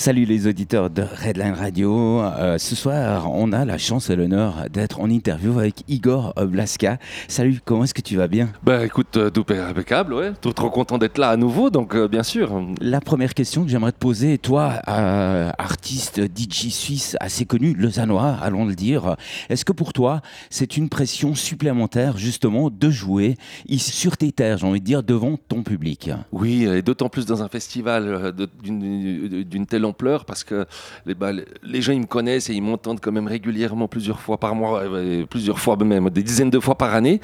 [0.00, 2.22] Salut les auditeurs de Redline Radio.
[2.22, 6.96] Euh, ce soir, on a la chance et l'honneur d'être en interview avec Igor Blaska.
[7.28, 8.48] Salut, comment est-ce que tu vas bien?
[8.62, 10.32] Bah écoute, euh, tout est impeccable, ouais.
[10.40, 12.62] Tout trop content d'être là à nouveau, donc euh, bien sûr.
[12.80, 18.64] La première question que j'aimerais te poser, toi, artiste DJ suisse assez connu, lausannois, allons
[18.64, 19.16] le dire,
[19.50, 23.36] est-ce que pour toi, c'est une pression supplémentaire justement de jouer
[23.68, 26.10] ici sur tes terres, j'ai envie de dire, devant ton public?
[26.32, 28.32] Oui, et d'autant plus dans un festival
[28.62, 30.66] d'une telle pleure parce que
[31.06, 31.30] les, bah,
[31.62, 34.82] les gens ils me connaissent et ils m'entendent quand même régulièrement plusieurs fois par mois,
[35.28, 37.20] plusieurs fois même, des dizaines de fois par année.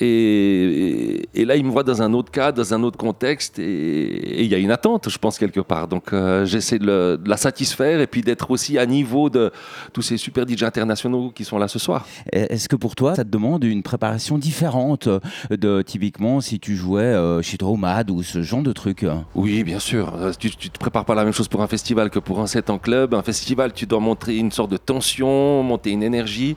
[0.00, 4.42] Et, et, là, ils me voient dans un autre cadre, dans un autre contexte et
[4.42, 5.88] il y a une attente, je pense, quelque part.
[5.88, 9.50] Donc euh, j'essaie de, la satisfaire et puis d'être aussi à niveau de
[9.92, 12.06] tous ces super DJ internationaux qui sont là ce soir.
[12.32, 15.08] Est-ce que pour toi, ça te demande une préparation différente
[15.50, 19.06] de typiquement si tu jouais euh, chez Dromad ou ce genre de truc?
[19.34, 20.12] Oui, bien sûr.
[20.38, 22.70] Tu, tu te prépares pas la même chose pour un festival que pour un set
[22.70, 23.14] en club.
[23.14, 26.56] Un festival, tu dois montrer une sorte de tension, monter une énergie.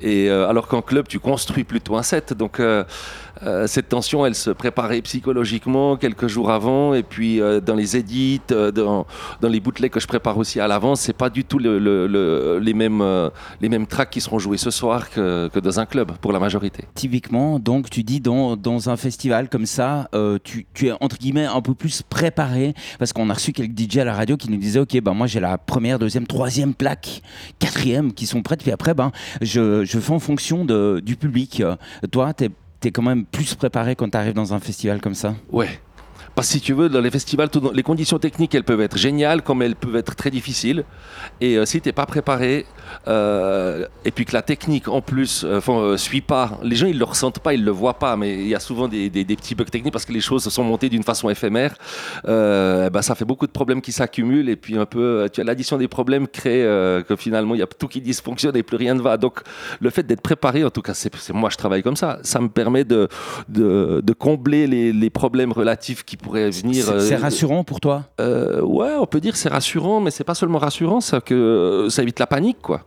[0.00, 2.32] Et euh, alors qu'en club, tu construis plutôt un set.
[2.32, 2.84] Donc euh,
[3.42, 8.40] euh, cette tension, elle se préparait psychologiquement quelques jours avant, et puis dans les édits,
[8.48, 9.06] dans,
[9.42, 13.02] les bootlegs que je prépare aussi à l'avance, c'est pas du tout le, les mêmes
[13.60, 16.84] les mêmes tracks qui seront joués ce soir que, dans un club pour la majorité.
[16.94, 20.08] Typiquement, donc tu dis dans, dans un festival comme ça,
[20.44, 24.04] tu, es entre guillemets un peu plus préparé parce qu'on a reçu quelques DJ à
[24.04, 27.22] la radio qui nous disaient ok ben moi j'ai la première, deuxième, troisième plaque,
[27.58, 31.62] quatrième qui sont prêtes, puis après ben je, je fais en fonction de, du public.
[32.10, 32.50] Toi, tu
[32.84, 35.34] es quand même plus préparé quand tu arrives dans un festival comme ça?
[35.50, 35.80] Ouais,
[36.34, 39.42] parce que si tu veux, dans les festivals, les conditions techniques, elles peuvent être géniales
[39.42, 40.84] comme elles peuvent être très difficiles.
[41.40, 42.66] Et euh, si tu n'es pas préparé,
[43.08, 46.98] euh, et puis que la technique en plus ne euh, suit pas, les gens ils
[46.98, 49.64] le ressentent pas, ils le voient pas, mais il y a souvent des, petits bugs
[49.64, 51.74] techniques parce que les choses se sont montées d'une façon éphémère.
[52.24, 55.78] bah, ça fait beaucoup de problèmes qui s'accumulent et puis un peu, tu as l'addition
[55.78, 56.62] des problèmes crée
[57.06, 59.16] que finalement il y a tout qui dysfonctionne et plus rien ne va.
[59.16, 59.40] Donc
[59.80, 62.48] le fait d'être préparé, en tout cas, c'est moi je travaille comme ça, ça me
[62.48, 63.08] permet de,
[64.18, 66.84] combler les problèmes relatifs qui pourrait venir.
[66.84, 68.04] C'est euh, rassurant pour toi?
[68.20, 72.02] euh, Ouais, on peut dire c'est rassurant, mais c'est pas seulement rassurant, ça que ça
[72.02, 72.82] évite la panique, quoi.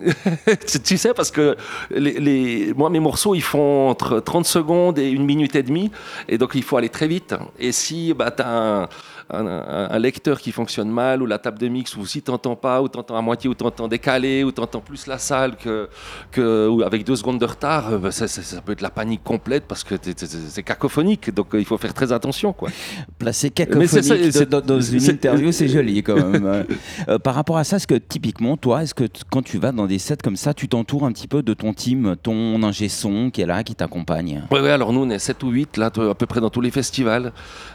[0.84, 1.56] tu sais, parce que
[1.90, 5.90] les, moi, mes morceaux, ils font entre 30 secondes et une minute et demie,
[6.26, 7.34] et donc il faut aller très vite.
[7.58, 8.88] Et si bah, tu as un,
[9.32, 12.82] un, lecteur qui fonctionne mal, ou la table de mix, ou si tu n'entends pas,
[12.82, 15.56] ou tu entends à moitié, ou tu entends décalé, ou tu entends plus la salle
[15.56, 15.88] que,
[16.30, 18.26] que ou avec deux secondes de retard, euh, bah, ça,
[18.60, 21.32] peut être la panique complète parce que c'est cacophonique.
[21.34, 22.52] Donc euh, il faut faire très attention.
[22.52, 22.70] Quoi.
[23.18, 26.64] Placer cacophonique dans, une interview, c'est joli quand même.
[27.08, 29.86] Euh, par rapport à ça, est-ce que typiquement, toi, est-ce que quand tu vas dans
[29.86, 33.30] des sets comme ça, tu t'entoures un petit peu de ton team, ton ingé son
[33.30, 34.42] qui est là, qui t'accompagne?
[34.50, 36.60] Oui, ouais, alors nous, on est 7 ou 8 là, à peu près dans tous
[36.60, 37.32] les festivals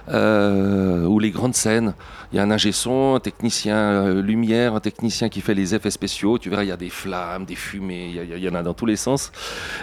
[0.09, 1.93] euh, ou les grandes scènes.
[2.31, 5.75] Il y a un ingé son, un technicien euh, lumière, un technicien qui fait les
[5.75, 6.39] effets spéciaux.
[6.39, 8.87] Tu verras, il y a des flammes, des fumées, il y, en a dans tous
[8.87, 9.31] les sens.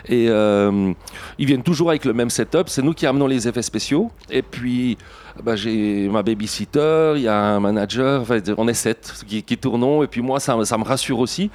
[0.09, 0.93] Et euh,
[1.39, 2.69] ils viennent toujours avec le même setup.
[2.69, 4.11] C'est nous qui amenons les effets spéciaux.
[4.29, 4.99] Et puis,
[5.41, 8.25] bah, j'ai ma babysitter, il y a un manager.
[8.59, 10.03] on est sept qui, qui tournons.
[10.03, 11.49] Et puis moi, ça, ça me rassure aussi.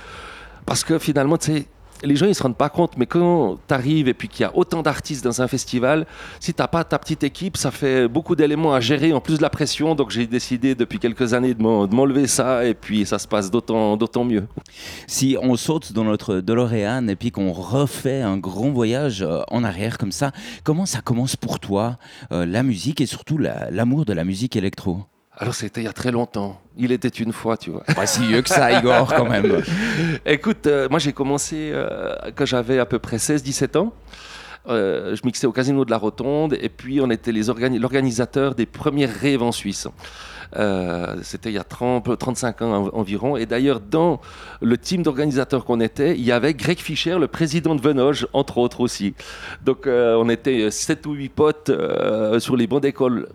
[0.66, 1.66] Parce que finalement, tu sais,
[2.04, 4.46] les gens ils se rendent pas compte, mais quand tu arrives et puis qu'il y
[4.46, 6.06] a autant d'artistes dans un festival,
[6.40, 9.38] si tu n'as pas ta petite équipe, ça fait beaucoup d'éléments à gérer, en plus
[9.38, 9.96] de la pression.
[9.96, 14.24] Donc j'ai décidé depuis quelques années de m'enlever ça et puis ça se passe d'autant
[14.24, 14.48] mieux.
[15.08, 19.64] Si on saute dans notre DeLorean et puis qu'on refait un grand voyage euh, en
[19.64, 20.32] arrière comme ça,
[20.64, 21.98] comment ça commence pour toi
[22.32, 25.06] euh, la musique et surtout l'amour de la musique électro?
[25.40, 26.60] Alors c'était il y a très longtemps.
[26.78, 27.84] Il était une fois, tu vois.
[27.84, 29.62] Pas si vieux que ça, Igor, quand même.
[30.26, 33.94] Écoute, euh, moi j'ai commencé euh, quand j'avais à peu près 16-17 ans.
[34.68, 39.14] Euh, je mixais au Casino de la Rotonde et puis on était l'organisateur des premières
[39.14, 39.88] rêves en Suisse.
[40.56, 43.38] Euh, c'était il y a 30, 35 ans environ.
[43.38, 44.20] Et d'ailleurs, dans
[44.62, 48.58] le team d'organisateurs qu'on était, il y avait Greg Fischer, le président de Venoge, entre
[48.58, 49.14] autres aussi.
[49.64, 53.28] Donc euh, on était 7 ou 8 potes euh, sur les bancs d'école.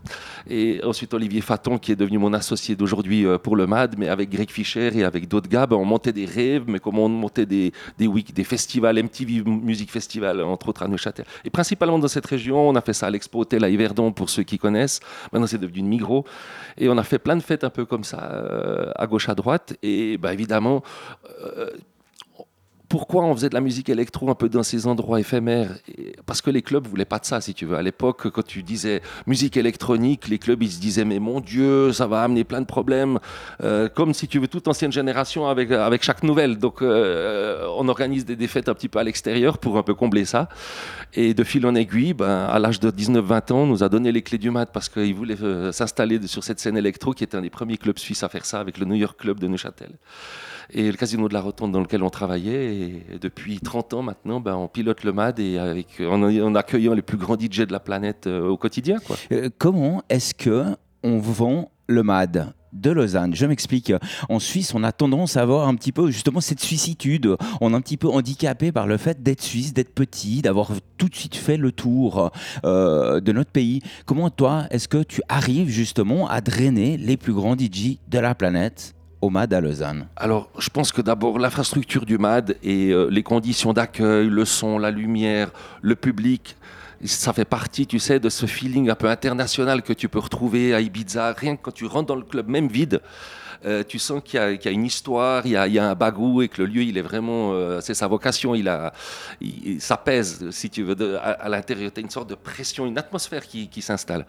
[0.49, 4.29] Et ensuite Olivier Faton, qui est devenu mon associé d'aujourd'hui pour le MAD, mais avec
[4.31, 7.47] Greg Fischer et avec d'autres gars, ben, on montait des rêves, mais comment on montait
[7.47, 11.25] des, des week, des festivals, MTV Music Festival, entre autres à Neuchâtel.
[11.45, 14.31] Et principalement dans cette région, on a fait ça à l'Expo Hotel à Yverdon, pour
[14.31, 15.01] ceux qui connaissent.
[15.33, 16.25] Maintenant, c'est devenu une Migros.
[16.79, 19.35] Et on a fait plein de fêtes un peu comme ça, euh, à gauche, à
[19.35, 19.75] droite.
[19.83, 20.83] Et bah, évidemment,
[21.41, 21.71] euh,
[22.93, 25.71] pourquoi on faisait de la musique électro un peu dans ces endroits éphémères
[26.27, 27.75] Parce que les clubs voulaient pas de ça, si tu veux.
[27.75, 31.95] À l'époque, quand tu disais musique électronique, les clubs, ils se disaient, mais mon Dieu,
[31.95, 33.19] ça va amener plein de problèmes.
[33.63, 36.59] Euh, comme si tu veux toute ancienne génération avec, chaque nouvelle.
[36.59, 40.27] Donc, euh, on organise des, défaites un petit peu à l'extérieur pour un peu combler
[40.27, 40.51] ça.
[41.15, 44.13] Et de fil en aiguille, ben, à l'âge de 19-20 ans, on nous a donné
[44.13, 47.35] les clés du mat parce qu'il voulait euh, s'installer sur cette scène électro qui est
[47.35, 49.93] un des premiers clubs suisses à faire ça avec le New York Club de Neuchâtel
[50.73, 52.75] et le casino de la Rotonde dans lequel on travaillait.
[52.75, 57.03] Et depuis 30 ans maintenant, ben, on pilote le MAD et avec, en, accueillant les
[57.03, 58.99] plus grands DJ de la planète euh, au quotidien.
[59.31, 60.65] Euh, comment est-ce que
[61.03, 63.35] on vend le MAD de Lausanne?
[63.35, 63.93] Je m'explique.
[64.29, 67.37] En Suisse, on a tendance à avoir un petit peu justement cette suissitude.
[67.61, 71.09] On est un petit peu handicapé par le fait d'être suisse, d'être petit, d'avoir tout
[71.09, 72.31] de suite fait le tour
[72.65, 73.81] euh, de notre pays.
[74.07, 78.35] Comment toi, est-ce que tu arrives justement à drainer les plus grands DJ de la
[78.35, 78.95] planète?
[79.23, 83.23] Au MAD à Lausanne Alors, je pense que d'abord, l'infrastructure du MAD et euh, les
[83.23, 86.57] conditions d'accueil, le son, la lumière, le public,
[87.05, 90.75] ça fait partie, tu sais, de ce feeling un peu international que tu peux retrouver
[90.75, 91.33] à Ibiza.
[91.33, 93.01] Rien que quand tu rentres dans le club, même vide,
[93.65, 96.63] euh, tu sens qu'il y, a une histoire, il y a, un bagou et que
[96.63, 98.93] le lieu, il est vraiment, euh, c'est sa vocation, il a,
[99.79, 101.93] ça pèse, si tu veux, à, l'intérieur.
[101.93, 104.27] Tu as une sorte de pression, une atmosphère qui, s'installe.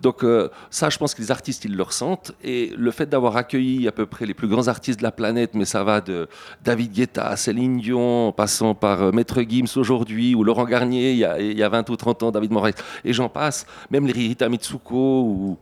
[0.00, 2.32] Donc euh, ça, je pense que les artistes, ils le ressentent.
[2.42, 5.54] Et le fait d'avoir accueilli à peu près les plus grands artistes de la planète,
[5.54, 6.28] mais ça va de
[6.64, 11.24] David Guetta, Céline Dion, en passant par Maître Gims aujourd'hui, ou Laurent Garnier, il y,
[11.24, 12.72] a, il y a 20 ou 30 ans, David Moraes,
[13.04, 15.58] et j'en passe, même les Rita Mitsuko ou,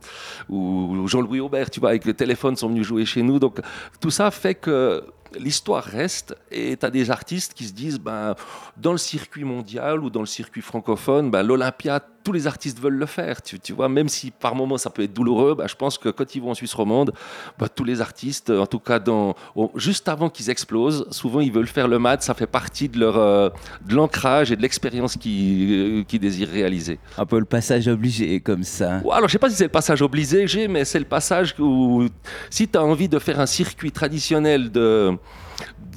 [0.49, 3.39] ou Jean-Louis Aubert, tu vois, avec le téléphone, sont venus jouer chez nous.
[3.39, 3.59] Donc
[3.99, 5.03] tout ça fait que
[5.39, 8.35] l'histoire reste et tu as des artistes qui se disent ben,
[8.77, 12.97] dans le circuit mondial ou dans le circuit francophone, ben, l'Olympia, tous les artistes veulent
[12.97, 13.41] le faire.
[13.41, 16.09] Tu, tu, vois, même si par moments ça peut être douloureux, ben, je pense que
[16.09, 17.13] quand ils vont en Suisse romande,
[17.59, 19.35] ben, tous les artistes, en tout cas dans,
[19.75, 23.17] juste avant qu'ils explosent, souvent ils veulent faire le mat, ça fait partie de leur
[23.17, 23.49] euh,
[23.85, 26.99] de l'ancrage et de l'expérience qu'ils euh, qui désirent réaliser.
[27.17, 29.01] Un peu le passage obligé comme ça.
[29.11, 32.07] alors je sais pas si c'est le passage obligé, mais c'est le passage où
[32.49, 35.17] si tu as envie de faire un circuit traditionnel de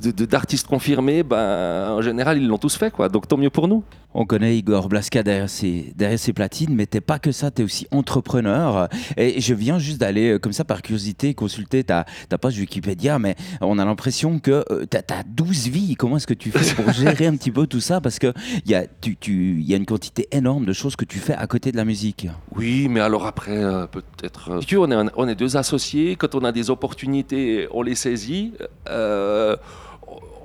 [0.00, 2.90] d'artistes confirmés, ben, en général, ils l'ont tous fait.
[2.90, 3.08] Quoi.
[3.08, 3.82] Donc tant mieux pour nous.
[4.14, 7.60] On connaît Igor Blaska derrière ses, derrière ses platines, mais t'es pas que ça, tu
[7.60, 8.88] es aussi entrepreneur.
[9.18, 13.18] Et je viens juste d'aller, euh, comme ça, par curiosité, consulter ta, ta page Wikipédia,
[13.18, 15.94] mais on a l'impression que euh, tu as, 12 vies.
[15.94, 18.00] Comment est-ce que tu fais pour gérer un petit peu tout ça?
[18.00, 18.32] Parce qu'il
[18.66, 21.46] y, a, tu, tu, y a une quantité énorme de choses que tu fais à
[21.46, 22.28] côté de la musique.
[22.56, 24.58] Oui, mais alors après, euh, peut-être...
[24.78, 26.16] on, est, on est deux associés.
[26.16, 28.54] Quand on a des opportunités, on les saisit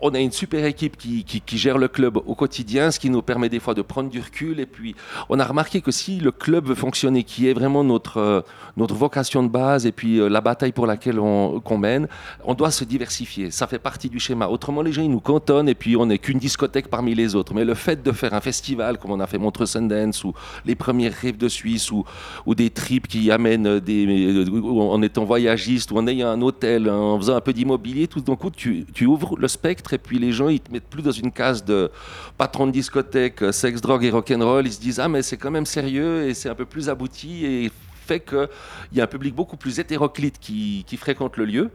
[0.04, 3.48] on a une super équipe qui, gère le club au quotidien, ce qui nous permet
[3.48, 4.60] des fois de prendre du recul.
[4.60, 4.96] Et puis,
[5.30, 8.42] on a remarqué que si le club veut fonctionner, qui est vraiment notre, euh,
[8.76, 12.10] notre vocation de base et puis euh, la bataille pour laquelle on mène,
[12.44, 13.50] on doit se diversifier.
[13.50, 14.50] Ça fait partie du schéma.
[14.50, 17.54] Autrement, les gens, ils nous cantonnent et puis on n'est qu'une discothèque parmi les autres.
[17.54, 20.34] Mais le fait de faire un festival, comme on a fait Montreux Sundance ou
[20.66, 22.04] les premières rives de Suisse ou,
[22.46, 27.18] ou des trips qui amènent des, en étant voyagiste ou en ayant un hôtel, en
[27.18, 30.50] faisant un peu d'immobilier, tout d'un coup, tu ouvres le spectre et puis les gens,
[30.50, 31.92] ils te mettent plus dans une case de
[32.38, 34.66] patron de discothèque, euh, sexe, drogue et rock'n'roll.
[34.66, 37.46] Ils se disent, ah, mais c'est quand même sérieux et c'est un peu plus abouti
[37.46, 37.72] et
[38.06, 38.48] fait qu'il
[38.94, 41.72] y a un public beaucoup plus hétéroclite qui, fréquente le lieu.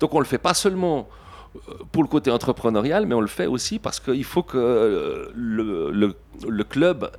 [0.00, 1.08] Donc on le fait pas seulement
[1.56, 5.32] euh, pour le côté entrepreneurial, mais on le fait aussi parce qu'il faut que euh,
[5.34, 7.10] le, club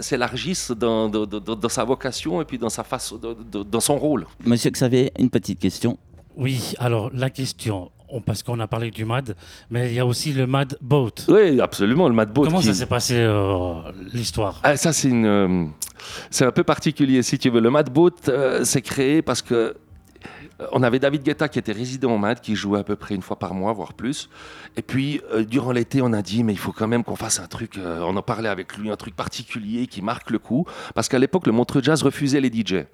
[0.00, 4.26] s'élargisse dans, dans, sa vocation et puis dans, sa face, dans son rôle.
[4.44, 5.98] Monsieur Xavier, une petite question.
[6.36, 9.36] Oui, alors la question, parce qu'on a parlé du MAD,
[9.70, 11.12] mais il y a aussi le MAD Boat.
[11.28, 12.46] Oui, absolument, le MAD Boat.
[12.46, 13.74] Comment ça s'est passé euh,
[14.12, 14.60] l'histoire?
[14.64, 15.66] Ah, Ça, c'est une, euh,
[16.30, 17.60] c'est un peu particulier, si tu veux.
[17.60, 19.76] Le MAD Boat euh, s'est créé parce que
[20.72, 23.22] on avait David Guetta qui était résident au MAD, qui jouait à peu près une
[23.22, 24.28] fois par mois, voire plus.
[24.76, 27.46] Et puis, durant l'été, on a dit, mais il faut quand même qu'on fasse un
[27.46, 30.66] truc, on en parlait avec lui, un truc particulier qui marque le coup.
[30.94, 32.84] Parce qu'à l'époque, le Montreux Jazz refusait les DJ.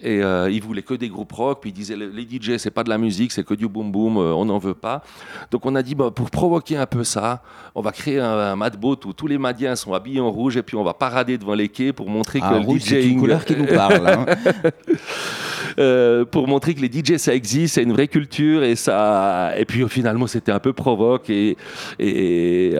[0.00, 1.58] Et euh, il voulait que des groupes rock.
[1.60, 4.16] Puis il disait les DJ, c'est pas de la musique, c'est que du boom boom,
[4.16, 5.02] euh, on n'en veut pas.
[5.50, 7.42] Donc on a dit bah, pour provoquer un peu ça,
[7.74, 10.62] on va créer un, un boat où tous les Madiens sont habillés en rouge et
[10.62, 13.44] puis on va parader devant les quais pour montrer ah, que le C'est une couleur
[13.44, 14.06] qui nous parle.
[14.06, 14.26] Hein.
[15.78, 19.52] Euh, pour montrer que les DJ ça existe, c'est une vraie culture et ça.
[19.56, 21.56] Et puis finalement c'était un peu provoque et,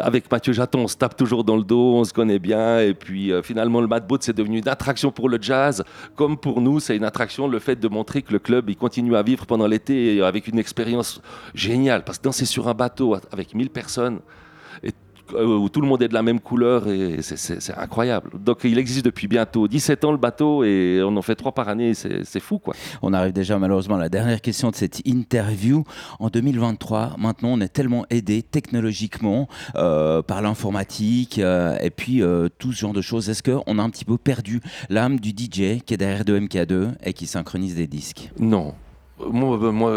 [0.03, 2.95] avec Mathieu Jaton on se tape toujours dans le dos, on se connaît bien et
[2.95, 5.85] puis finalement le Mad Boat c'est devenu une attraction pour le jazz
[6.17, 9.17] comme pour nous c'est une attraction, le fait de montrer que le club il continue
[9.17, 11.21] à vivre pendant l'été avec une expérience
[11.55, 12.05] géniale.
[12.05, 14.21] Parce que danser sur un bateau avec 1000 personnes,
[14.83, 14.91] et euh,
[15.35, 18.31] où tout le monde est de la même couleur et c'est incroyable.
[18.39, 21.69] Donc il existe depuis bientôt 17 ans le bateau et on en fait trois par
[21.69, 22.75] année, c'est fou quoi.
[23.03, 25.85] On arrive déjà malheureusement à la dernière question de cette interview.
[26.19, 32.23] En 2023, maintenant on est tellement aidé technologiquement euh, par l'informatique euh, et puis
[32.59, 33.29] tout ce genre de choses.
[33.29, 36.93] Est-ce qu'on a un petit peu perdu l'âme du DJ qui est derrière de MK2
[37.03, 38.31] et qui synchronise des disques?
[38.39, 38.75] Non.
[39.19, 39.93] Moi, moi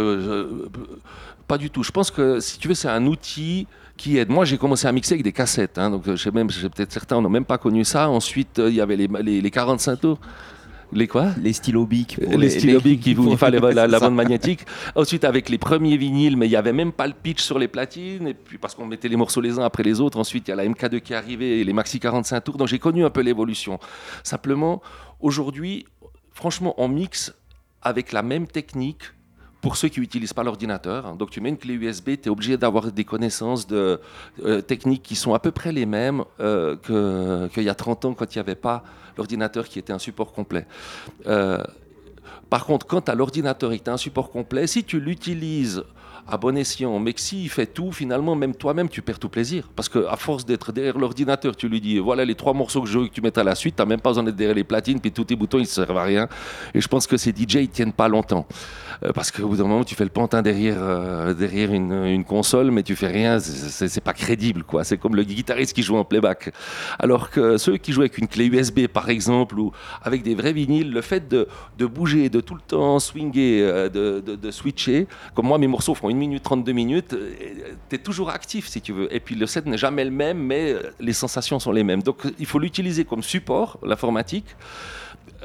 [1.48, 1.84] pas du tout.
[1.84, 3.68] Je pense que si tu veux, c'est un outil
[4.01, 4.20] qui.
[4.27, 5.77] Moi, j'ai commencé à mixer avec des cassettes.
[5.77, 8.10] Hein, donc, je même, peut-être certains n'ont même pas connu ça.
[8.10, 10.20] Ensuite, euh, il y avait les, les, 45 tours.
[10.93, 11.29] Les quoi?
[11.41, 12.17] Les stylos bic.
[12.17, 14.65] Les, les stylos bic qui vous fallait la, la, bande magnétique.
[14.96, 17.67] Ensuite, avec les premiers vinyles, mais il n'y avait même pas le pitch sur les
[17.67, 18.27] platines.
[18.27, 20.20] Et puis, parce qu'on mettait les morceaux les uns après les autres.
[20.20, 22.58] Ensuite, il y a la MK2 qui est arrivée et les maxi 45 tours.
[22.58, 23.79] Donc, j'ai connu un peu l'évolution.
[24.24, 24.81] Simplement,
[25.20, 25.86] aujourd'hui,
[26.34, 27.34] franchement, on mixe
[27.81, 29.03] avec la même technique
[29.62, 31.15] pour ceux qui n'utilisent pas l'ordinateur.
[31.15, 34.00] Donc tu mets une clé USB, tu es obligé d'avoir des connaissances de,
[34.44, 38.13] euh, techniques qui sont à peu près les mêmes euh, qu'il y a 30 ans
[38.13, 38.84] quand il n'y avait pas
[39.18, 40.65] l'ordinateur qui était un support complet.
[41.27, 41.63] Euh,
[42.50, 45.00] par contre, quand tu as l'ordinateur et que tu as un support complet, si tu
[45.00, 45.84] l'utilises
[46.28, 47.04] à bon escient.
[47.04, 49.70] Que s'il fait tout, finalement, même toi-même, tu perds tout plaisir.
[49.75, 53.00] Parce qu'à force d'être derrière l'ordinateur, tu lui dis voilà les trois morceaux que je
[53.00, 54.63] veux que tu mettes à la suite, tu n'as même pas besoin d'être derrière les
[54.63, 56.28] platines, puis tous tes boutons, ils ne servent à rien.
[56.74, 58.48] Et je pense que ces DJ, ils tiennent pas longtemps.
[59.04, 62.72] Euh, parce qu'au bout d'un moment, tu fais le pantin derrière, euh, derrière une, console,
[62.72, 64.63] mais tu fais rien, c'est pas crédible.
[64.63, 64.84] quoi.
[64.84, 66.51] C'est comme le guitariste qui joue en playback.
[67.00, 69.72] Alors que ceux qui jouent avec une clé USB, par exemple, ou
[70.04, 71.48] avec des vrais vinyles, le fait de,
[71.86, 76.18] bouger, de tout le temps swinger, euh, de switcher, comme moi, mes morceaux font une
[76.18, 77.34] minute, 32 minutes, euh,
[77.89, 79.13] tu es toujours actif si tu veux.
[79.13, 82.03] Et puis le set n'est jamais le même, mais les sensations sont les mêmes.
[82.03, 84.56] Donc il faut l'utiliser comme support, l'informatique.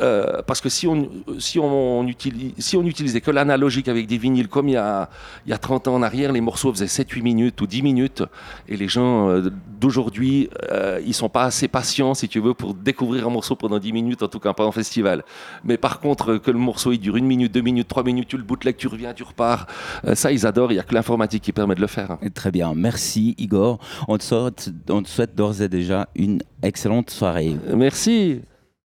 [0.00, 4.18] Euh, parce que si on, si, on utilise, si on utilisait que l'analogique avec des
[4.18, 5.08] vinyles comme il y, a,
[5.46, 8.22] il y a 30 ans en arrière, les morceaux faisaient 7-8 minutes ou 10 minutes.
[8.68, 9.50] Et les gens euh,
[9.80, 13.78] d'aujourd'hui, euh, ils sont pas assez patients, si tu veux, pour découvrir un morceau pendant
[13.78, 15.24] 10 minutes, en tout cas pas en festival.
[15.64, 18.36] Mais par contre, que le morceau il dure 1 minute, 2 minutes, 3 minutes, tu
[18.36, 19.66] le bootleg, tu reviens, tu repars,
[20.14, 20.72] ça ils adorent.
[20.72, 22.18] Il n'y a que l'informatique qui permet de le faire.
[22.34, 23.78] Très bien, merci Igor.
[24.08, 27.56] On te souhaite, on te souhaite d'ores et déjà une excellente soirée.
[27.74, 28.40] Merci.